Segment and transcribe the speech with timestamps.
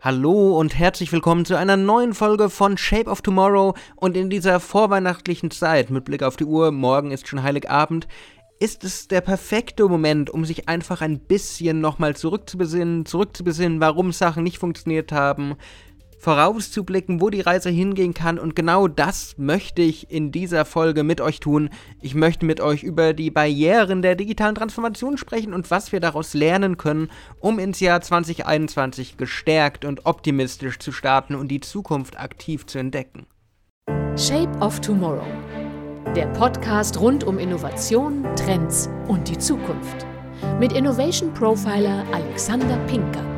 [0.00, 3.74] Hallo und herzlich willkommen zu einer neuen Folge von Shape of Tomorrow.
[3.96, 8.06] Und in dieser vorweihnachtlichen Zeit mit Blick auf die Uhr, morgen ist schon Heiligabend,
[8.60, 14.44] ist es der perfekte Moment, um sich einfach ein bisschen nochmal zurückzubesinnen, zurückzubesinnen, warum Sachen
[14.44, 15.56] nicht funktioniert haben,
[16.18, 18.38] vorauszublicken, wo die Reise hingehen kann.
[18.38, 21.70] Und genau das möchte ich in dieser Folge mit euch tun.
[22.00, 26.34] Ich möchte mit euch über die Barrieren der digitalen Transformation sprechen und was wir daraus
[26.34, 27.10] lernen können,
[27.40, 33.26] um ins Jahr 2021 gestärkt und optimistisch zu starten und die Zukunft aktiv zu entdecken.
[34.16, 35.26] Shape of Tomorrow.
[36.16, 40.06] Der Podcast rund um Innovation, Trends und die Zukunft.
[40.58, 43.37] Mit Innovation Profiler Alexander Pinker.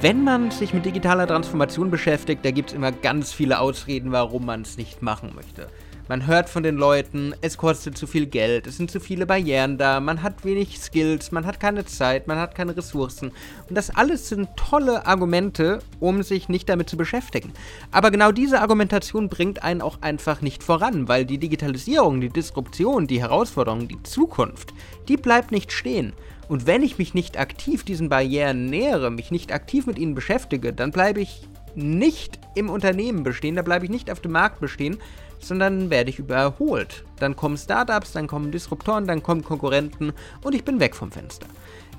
[0.00, 4.44] Wenn man sich mit digitaler Transformation beschäftigt, da gibt es immer ganz viele Ausreden, warum
[4.44, 5.68] man es nicht machen möchte.
[6.08, 9.76] Man hört von den Leuten, es kostet zu viel Geld, es sind zu viele Barrieren
[9.76, 13.32] da, man hat wenig Skills, man hat keine Zeit, man hat keine Ressourcen.
[13.68, 17.52] Und das alles sind tolle Argumente, um sich nicht damit zu beschäftigen.
[17.90, 23.08] Aber genau diese Argumentation bringt einen auch einfach nicht voran, weil die Digitalisierung, die Disruption,
[23.08, 24.74] die Herausforderung, die Zukunft,
[25.08, 26.12] die bleibt nicht stehen.
[26.46, 30.72] Und wenn ich mich nicht aktiv diesen Barrieren nähere, mich nicht aktiv mit ihnen beschäftige,
[30.72, 34.98] dann bleibe ich nicht im Unternehmen bestehen, da bleibe ich nicht auf dem Markt bestehen,
[35.38, 37.04] sondern werde ich überholt.
[37.18, 41.46] Dann kommen Startups, dann kommen Disruptoren, dann kommen Konkurrenten und ich bin weg vom Fenster.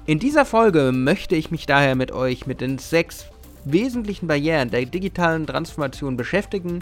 [0.06, 3.26] In dieser Folge möchte ich mich daher mit euch mit den sechs
[3.66, 6.80] wesentlichen Barrieren der digitalen Transformation beschäftigen,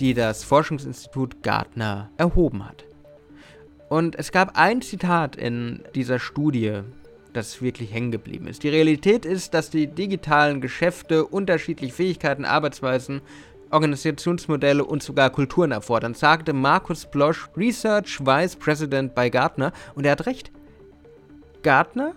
[0.00, 2.84] die das Forschungsinstitut Gartner erhoben hat.
[3.88, 6.80] Und es gab ein Zitat in dieser Studie,
[7.32, 8.62] das wirklich hängen geblieben ist.
[8.62, 13.22] Die Realität ist, dass die digitalen Geschäfte unterschiedliche Fähigkeiten, Arbeitsweisen,
[13.70, 20.12] Organisationsmodelle und sogar Kulturen erfordern, sagte Markus Blosch, Research Vice President bei Gartner, und er
[20.12, 20.50] hat recht.
[21.62, 22.14] Gartner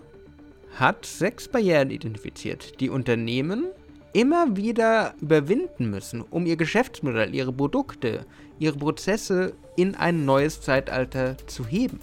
[0.78, 3.66] hat sechs Barrieren identifiziert, die Unternehmen
[4.12, 8.26] immer wieder überwinden müssen, um ihr Geschäftsmodell, ihre Produkte,
[8.58, 12.00] ihre Prozesse in ein neues Zeitalter zu heben.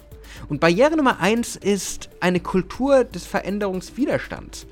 [0.48, 4.66] Und Barriere Nummer eins ist eine Kultur des Veränderungswiderstands.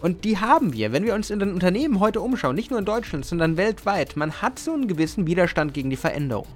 [0.00, 2.86] Und die haben wir, wenn wir uns in den Unternehmen heute umschauen, nicht nur in
[2.86, 4.16] Deutschland, sondern weltweit.
[4.16, 6.46] Man hat so einen gewissen Widerstand gegen die Veränderung.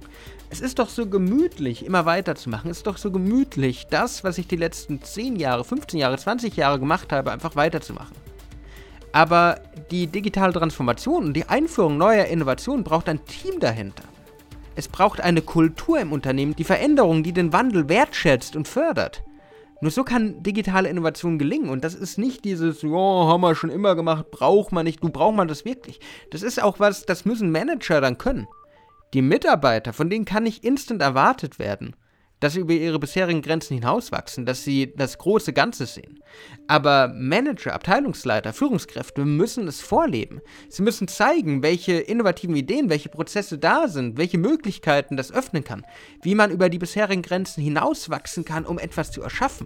[0.49, 2.71] Es ist doch so gemütlich, immer weiterzumachen.
[2.71, 6.55] Es ist doch so gemütlich, das, was ich die letzten 10 Jahre, 15 Jahre, 20
[6.55, 8.15] Jahre gemacht habe, einfach weiterzumachen.
[9.11, 9.61] Aber
[9.91, 14.03] die digitale Transformation und die Einführung neuer Innovationen braucht ein Team dahinter.
[14.75, 19.23] Es braucht eine Kultur im Unternehmen, die Veränderung, die den Wandel wertschätzt und fördert.
[19.81, 21.69] Nur so kann digitale Innovation gelingen.
[21.69, 25.09] Und das ist nicht dieses, ja, haben wir schon immer gemacht, braucht man nicht, du
[25.09, 25.99] braucht man das wirklich.
[26.31, 28.47] Das ist auch was, das müssen Manager dann können.
[29.13, 31.95] Die Mitarbeiter, von denen kann nicht instant erwartet werden
[32.45, 36.19] dass sie über ihre bisherigen Grenzen hinauswachsen, dass sie das große Ganze sehen.
[36.67, 40.41] Aber Manager, Abteilungsleiter, Führungskräfte müssen es vorleben.
[40.69, 45.87] Sie müssen zeigen, welche innovativen Ideen, welche Prozesse da sind, welche Möglichkeiten das öffnen kann,
[46.21, 49.65] wie man über die bisherigen Grenzen hinauswachsen kann, um etwas zu erschaffen.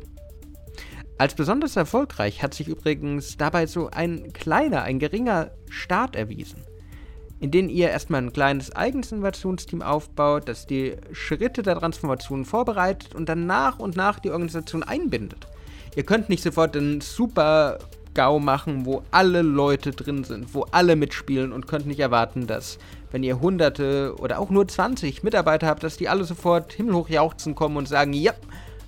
[1.17, 6.63] Als besonders erfolgreich hat sich übrigens dabei so ein kleiner, ein geringer Start erwiesen
[7.39, 13.15] in denen ihr erstmal ein kleines eigenes Innovationsteam aufbaut, das die Schritte der Transformation vorbereitet
[13.15, 15.47] und dann nach und nach die Organisation einbindet.
[15.95, 17.79] Ihr könnt nicht sofort einen super
[18.13, 22.77] GAU machen, wo alle Leute drin sind, wo alle mitspielen und könnt nicht erwarten, dass,
[23.11, 27.55] wenn ihr hunderte oder auch nur 20 Mitarbeiter habt, dass die alle sofort himmelhoch jauchzen
[27.55, 28.33] kommen und sagen, ja,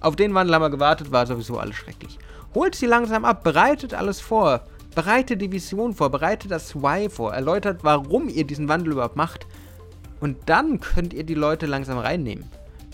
[0.01, 2.18] auf den Wandel haben wir gewartet, war sowieso alles schrecklich.
[2.53, 4.62] Holt sie langsam ab, bereitet alles vor,
[4.94, 9.47] Bereite die Vision vor, bereite das Why vor, erläutert, warum ihr diesen Wandel überhaupt macht.
[10.19, 12.46] Und dann könnt ihr die Leute langsam reinnehmen.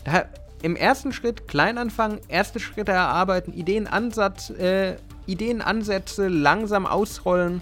[0.03, 0.29] Daher
[0.61, 7.61] im ersten Schritt klein anfangen, erste Schritte erarbeiten, Ideenansatz, äh, Ideenansätze langsam ausrollen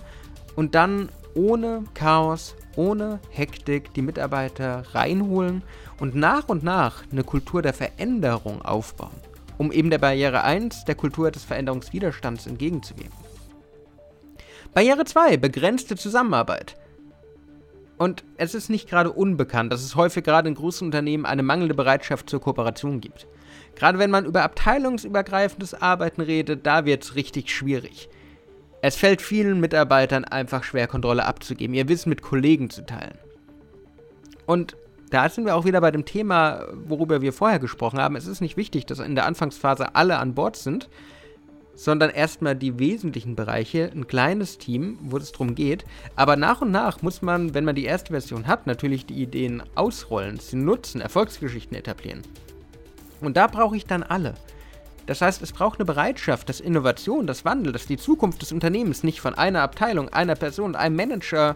[0.55, 5.63] und dann ohne Chaos, ohne Hektik die Mitarbeiter reinholen
[5.99, 9.15] und nach und nach eine Kultur der Veränderung aufbauen,
[9.57, 13.34] um eben der Barriere 1, der Kultur des Veränderungswiderstands entgegenzuwirken.
[14.75, 16.75] Barriere 2, begrenzte Zusammenarbeit.
[17.97, 21.73] Und es ist nicht gerade unbekannt, dass es häufig gerade in großen Unternehmen eine mangelnde
[21.73, 23.25] Bereitschaft zur Kooperation gibt.
[23.75, 28.09] Gerade wenn man über abteilungsübergreifendes Arbeiten redet, da wird es richtig schwierig.
[28.81, 33.17] Es fällt vielen Mitarbeitern einfach schwer, Kontrolle abzugeben, ihr Wissen mit Kollegen zu teilen.
[34.45, 34.75] Und
[35.09, 38.17] da sind wir auch wieder bei dem Thema, worüber wir vorher gesprochen haben.
[38.17, 40.89] Es ist nicht wichtig, dass in der Anfangsphase alle an Bord sind,
[41.75, 45.85] sondern erstmal die wesentlichen Bereiche, ein kleines Team, wo es darum geht.
[46.15, 49.63] Aber nach und nach muss man, wenn man die erste Version hat, natürlich die Ideen
[49.75, 52.21] ausrollen, sie nutzen, Erfolgsgeschichten etablieren.
[53.21, 54.35] Und da brauche ich dann alle.
[55.05, 59.03] Das heißt, es braucht eine Bereitschaft, dass Innovation, das Wandel, dass die Zukunft des Unternehmens
[59.03, 61.55] nicht von einer Abteilung, einer Person, einem Manager,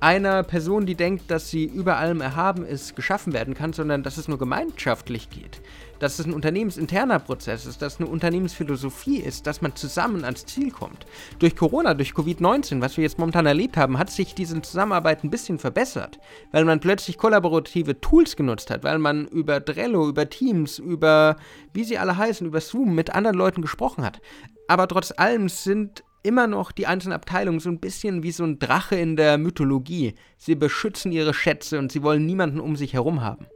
[0.00, 4.16] einer Person, die denkt, dass sie über allem erhaben ist, geschaffen werden kann, sondern dass
[4.16, 5.60] es nur gemeinschaftlich geht.
[5.98, 10.46] Dass es ein unternehmensinterner Prozess ist, dass es eine Unternehmensphilosophie ist, dass man zusammen ans
[10.46, 11.06] Ziel kommt.
[11.40, 15.30] Durch Corona, durch Covid-19, was wir jetzt momentan erlebt haben, hat sich diese Zusammenarbeit ein
[15.30, 16.20] bisschen verbessert,
[16.52, 21.36] weil man plötzlich kollaborative Tools genutzt hat, weil man über Drello, über Teams, über
[21.72, 24.20] wie sie alle heißen, über Zoom mit anderen Leuten gesprochen hat.
[24.68, 28.58] Aber trotz allem sind immer noch die einzelnen Abteilungen so ein bisschen wie so ein
[28.58, 30.14] Drache in der Mythologie.
[30.36, 33.46] Sie beschützen ihre Schätze und sie wollen niemanden um sich herum haben.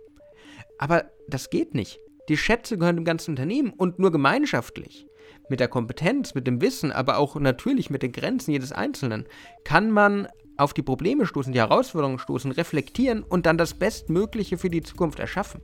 [0.79, 1.99] Aber das geht nicht.
[2.29, 5.07] Die Schätze gehören dem ganzen Unternehmen und nur gemeinschaftlich.
[5.49, 9.27] Mit der Kompetenz, mit dem Wissen, aber auch natürlich mit den Grenzen jedes Einzelnen
[9.65, 14.71] kann man auf die Probleme stoßen, die Herausforderungen stoßen, reflektieren und dann das Bestmögliche für
[14.71, 15.61] die Zukunft erschaffen.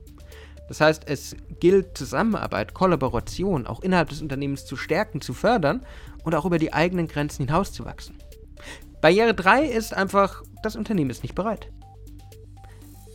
[0.67, 5.83] Das heißt, es gilt Zusammenarbeit, Kollaboration auch innerhalb des Unternehmens zu stärken, zu fördern
[6.23, 8.15] und auch über die eigenen Grenzen hinauszuwachsen.
[9.01, 11.71] Barriere 3 ist einfach, das Unternehmen ist nicht bereit.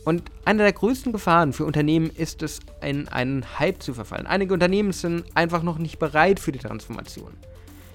[0.05, 4.27] Und eine der größten Gefahren für Unternehmen ist es, in einen Hype zu verfallen.
[4.27, 7.33] Einige Unternehmen sind einfach noch nicht bereit für die Transformation.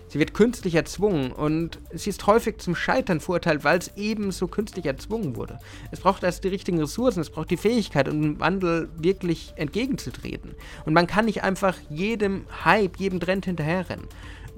[0.09, 4.49] Sie wird künstlich erzwungen und sie ist häufig zum Scheitern verurteilt, weil es eben so
[4.49, 5.61] künstlich erzwungen wurde.
[5.93, 10.57] Es braucht erst die richtigen Ressourcen, es braucht die Fähigkeit, um dem Wandel wirklich entgegenzutreten.
[10.85, 14.09] Und man kann nicht einfach jedem Hype, jedem Trend hinterherrennen.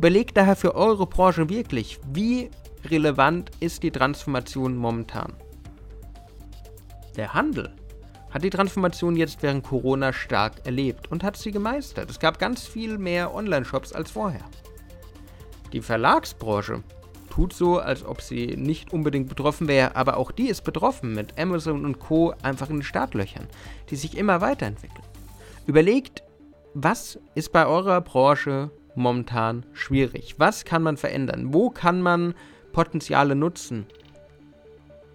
[0.02, 2.50] Überlegt daher für eure Branche wirklich, wie
[2.86, 5.32] relevant ist die Transformation momentan.
[7.16, 7.72] Der Handel
[8.32, 12.10] hat die Transformation jetzt während Corona stark erlebt und hat sie gemeistert.
[12.10, 14.42] Es gab ganz viel mehr Online-Shops als vorher.
[15.72, 16.82] Die Verlagsbranche
[17.30, 21.38] tut so, als ob sie nicht unbedingt betroffen wäre, aber auch die ist betroffen mit
[21.38, 22.34] Amazon und Co.
[22.42, 23.46] einfach in den Startlöchern,
[23.88, 25.04] die sich immer weiterentwickeln.
[25.68, 26.24] Überlegt,
[26.74, 30.34] was ist bei eurer Branche momentan schwierig?
[30.38, 31.52] Was kann man verändern?
[31.52, 32.34] Wo kann man
[32.72, 33.86] Potenziale nutzen?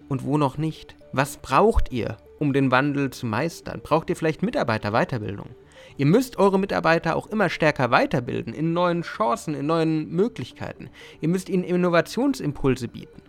[0.08, 0.96] Und wo noch nicht?
[1.12, 3.80] Was braucht ihr, um den Wandel zu meistern?
[3.82, 5.50] Braucht ihr vielleicht Mitarbeiterweiterbildung?
[5.96, 10.90] Ihr müsst eure Mitarbeiter auch immer stärker weiterbilden, in neuen Chancen, in neuen Möglichkeiten.
[11.20, 13.22] Ihr müsst ihnen Innovationsimpulse bieten.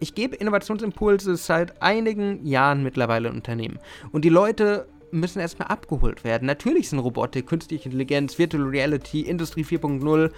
[0.00, 3.80] Ich gebe Innovationsimpulse seit einigen Jahren mittlerweile in Unternehmen.
[4.12, 6.46] Und die Leute müssen erstmal abgeholt werden.
[6.46, 10.30] Natürlich sind Robotik, künstliche Intelligenz, Virtual Reality, Industrie 4.0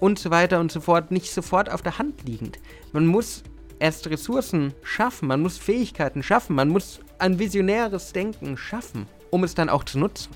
[0.00, 2.58] und so weiter und so fort nicht sofort auf der Hand liegend.
[2.92, 3.42] Man muss
[3.78, 9.54] erst Ressourcen schaffen, man muss Fähigkeiten schaffen, man muss ein visionäres Denken schaffen, um es
[9.54, 10.30] dann auch zu nutzen.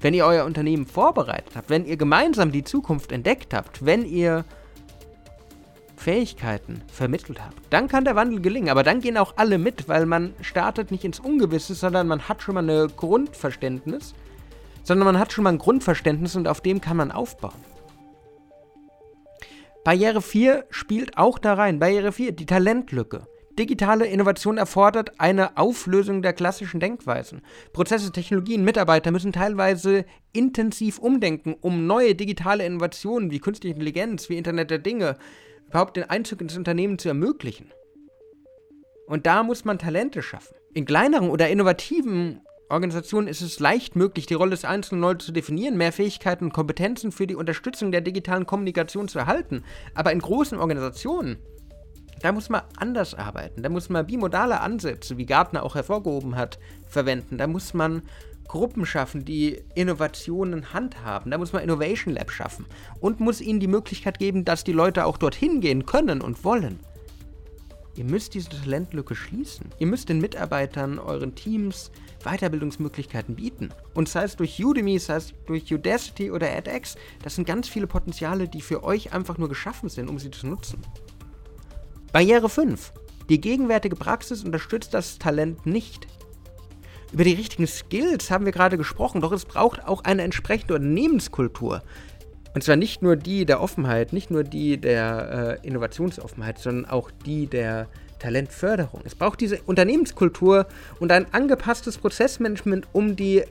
[0.00, 4.44] Wenn ihr euer Unternehmen vorbereitet habt, wenn ihr gemeinsam die Zukunft entdeckt habt, wenn ihr
[5.98, 8.70] Fähigkeiten vermittelt habt, dann kann der Wandel gelingen.
[8.70, 12.42] Aber dann gehen auch alle mit, weil man startet nicht ins Ungewisse, sondern man hat
[12.42, 14.14] schon mal ein Grundverständnis,
[14.84, 17.60] sondern man hat schon mal ein Grundverständnis und auf dem kann man aufbauen.
[19.84, 21.78] Barriere 4 spielt auch da rein.
[21.78, 23.26] Barriere 4, die Talentlücke.
[23.58, 27.42] Digitale Innovation erfordert eine Auflösung der klassischen Denkweisen.
[27.72, 34.36] Prozesse, Technologien, Mitarbeiter müssen teilweise intensiv umdenken, um neue digitale Innovationen wie künstliche Intelligenz, wie
[34.36, 35.16] Internet der Dinge
[35.68, 37.72] überhaupt den Einzug ins Unternehmen zu ermöglichen.
[39.06, 40.54] Und da muss man Talente schaffen.
[40.74, 45.32] In kleineren oder innovativen Organisationen ist es leicht möglich, die Rolle des Einzelnen neu zu
[45.32, 49.64] definieren, mehr Fähigkeiten und Kompetenzen für die Unterstützung der digitalen Kommunikation zu erhalten.
[49.94, 51.38] Aber in großen Organisationen
[52.20, 53.62] da muss man anders arbeiten.
[53.62, 56.58] Da muss man bimodale Ansätze, wie Gartner auch hervorgehoben hat,
[56.88, 57.38] verwenden.
[57.38, 58.02] Da muss man
[58.48, 61.30] Gruppen schaffen, die Innovationen handhaben.
[61.30, 62.66] Da muss man Innovation Lab schaffen
[63.00, 66.80] und muss ihnen die Möglichkeit geben, dass die Leute auch dorthin gehen können und wollen.
[67.94, 69.66] Ihr müsst diese Talentlücke schließen.
[69.78, 71.90] Ihr müsst den Mitarbeitern, euren Teams
[72.22, 73.70] Weiterbildungsmöglichkeiten bieten.
[73.94, 77.86] Und sei es durch Udemy, sei es durch Udacity oder edX, das sind ganz viele
[77.86, 80.80] Potenziale, die für euch einfach nur geschaffen sind, um sie zu nutzen.
[82.12, 82.92] Barriere 5.
[83.28, 86.06] Die gegenwärtige Praxis unterstützt das Talent nicht.
[87.12, 91.82] Über die richtigen Skills haben wir gerade gesprochen, doch es braucht auch eine entsprechende Unternehmenskultur.
[92.54, 97.10] Und zwar nicht nur die der Offenheit, nicht nur die der äh, Innovationsoffenheit, sondern auch
[97.24, 97.88] die der
[98.18, 99.02] Talentförderung.
[99.04, 100.66] Es braucht diese Unternehmenskultur
[100.98, 103.44] und ein angepasstes Prozessmanagement, um die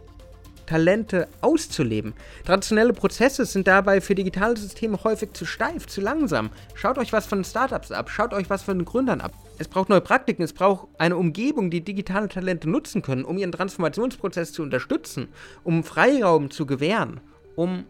[0.68, 2.14] Talente auszuleben.
[2.46, 6.52] Traditionelle Prozesse sind dabei für digitale Systeme häufig zu steif, zu langsam.
[6.76, 9.34] Schaut euch was von Startups ab, schaut euch was von den Gründern ab.
[9.58, 13.52] Es braucht neue Praktiken, es braucht eine Umgebung, die digitale Talente nutzen können, um ihren
[13.52, 15.30] Transformationsprozess zu unterstützen,
[15.64, 17.22] um Freiraum zu gewähren,
[17.56, 17.86] um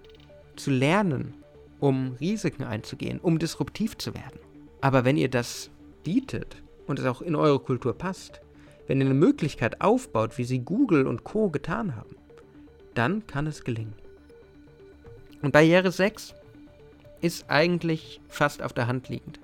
[0.55, 1.33] zu lernen,
[1.79, 4.39] um Risiken einzugehen, um disruptiv zu werden.
[4.79, 5.69] Aber wenn ihr das
[6.03, 6.55] bietet
[6.85, 8.39] und es auch in eure Kultur passt,
[8.87, 12.15] wenn ihr eine Möglichkeit aufbaut, wie sie Google und Co getan haben,
[12.97, 13.93] dann kann es gelingen.
[15.41, 16.33] Und Barriere 6
[17.21, 19.39] ist eigentlich fast auf der Hand liegend.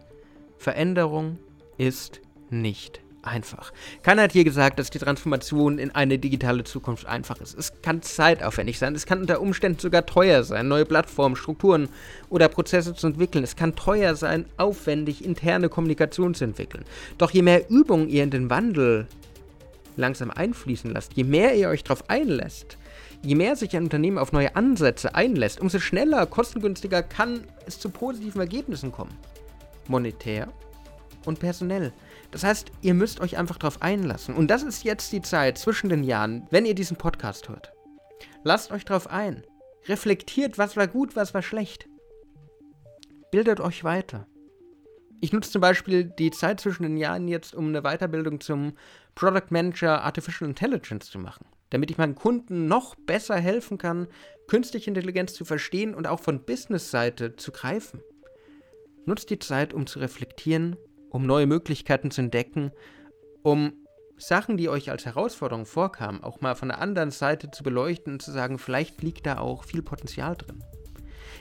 [0.58, 1.38] Veränderung
[1.78, 3.72] ist nicht einfach.
[4.02, 7.58] Keiner hat hier gesagt, dass die Transformation in eine digitale Zukunft einfach ist.
[7.58, 11.90] Es kann zeitaufwendig sein, es kann unter Umständen sogar teuer sein, neue Plattformen, Strukturen
[12.30, 13.44] oder Prozesse zu entwickeln.
[13.44, 16.84] Es kann teuer sein, aufwendig interne Kommunikation zu entwickeln.
[17.18, 19.08] Doch je mehr Übung ihr in den Wandel
[19.96, 22.78] langsam einfließen lasst, je mehr ihr euch darauf einlässt,
[23.24, 27.90] je mehr sich ein Unternehmen auf neue Ansätze einlässt, umso schneller, kostengünstiger kann es zu
[27.90, 29.18] positiven Ergebnissen kommen.
[29.88, 30.50] Monetär
[31.26, 31.94] und personell.
[32.32, 34.36] Das heißt, ihr müsst euch einfach darauf einlassen.
[34.36, 37.72] Und das ist jetzt die Zeit zwischen den Jahren, wenn ihr diesen Podcast hört.
[38.44, 39.44] Lasst euch darauf ein.
[39.88, 41.88] Reflektiert, was war gut, was war schlecht.
[43.32, 44.28] Bildet euch weiter.
[45.22, 48.74] Ich nutze zum Beispiel die Zeit zwischen den Jahren jetzt, um eine Weiterbildung zum
[49.16, 54.08] Product Manager Artificial Intelligence zu machen, damit ich meinen Kunden noch besser helfen kann,
[54.48, 58.02] künstliche Intelligenz zu verstehen und auch von Business-Seite zu greifen.
[59.06, 60.78] Nutzt die Zeit, um zu reflektieren
[61.14, 62.72] um neue Möglichkeiten zu entdecken,
[63.44, 63.74] um
[64.18, 68.22] Sachen, die euch als Herausforderung vorkamen, auch mal von der anderen Seite zu beleuchten und
[68.22, 70.64] zu sagen, vielleicht liegt da auch viel Potenzial drin.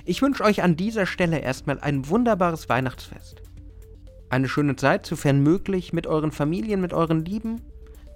[0.05, 3.43] Ich wünsche euch an dieser Stelle erstmal ein wunderbares Weihnachtsfest.
[4.29, 7.63] Eine schöne Zeit, sofern möglich, mit euren Familien, mit euren Lieben.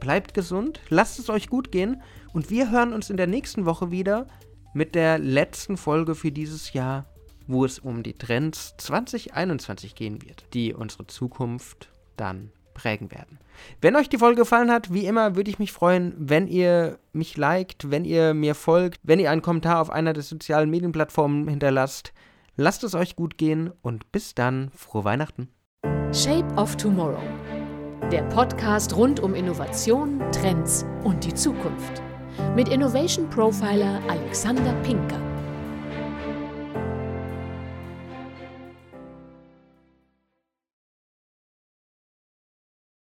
[0.00, 3.90] Bleibt gesund, lasst es euch gut gehen und wir hören uns in der nächsten Woche
[3.90, 4.26] wieder
[4.74, 7.06] mit der letzten Folge für dieses Jahr
[7.46, 13.38] wo es um die Trends 2021 gehen wird, die unsere Zukunft dann prägen werden.
[13.80, 17.36] Wenn euch die Folge gefallen hat, wie immer würde ich mich freuen, wenn ihr mich
[17.36, 22.12] liked, wenn ihr mir folgt, wenn ihr einen Kommentar auf einer der sozialen Medienplattformen hinterlasst.
[22.56, 25.48] Lasst es euch gut gehen und bis dann, frohe Weihnachten.
[26.12, 27.20] Shape of Tomorrow.
[28.12, 32.02] Der Podcast rund um Innovation, Trends und die Zukunft.
[32.54, 35.25] Mit Innovation Profiler Alexander Pinker.